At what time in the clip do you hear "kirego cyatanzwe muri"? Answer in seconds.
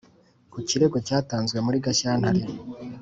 0.67-1.77